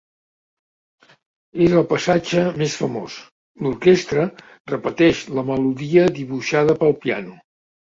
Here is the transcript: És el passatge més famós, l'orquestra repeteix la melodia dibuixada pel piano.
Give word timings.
És 1.65 1.75
el 1.81 1.85
passatge 1.91 2.47
més 2.63 2.79
famós, 2.81 3.19
l'orquestra 3.67 4.27
repeteix 4.75 5.25
la 5.39 5.49
melodia 5.55 6.13
dibuixada 6.21 6.83
pel 6.85 7.03
piano. 7.09 7.43